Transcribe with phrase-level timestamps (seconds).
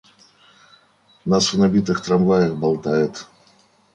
[1.25, 3.27] Нас в набитых трамваях болтает.